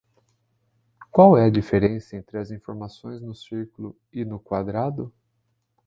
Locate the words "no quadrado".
4.25-5.13